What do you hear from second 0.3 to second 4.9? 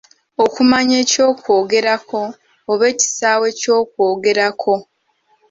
Okumanya eky’okwogerako oba ekisaawe ky’okwogerako.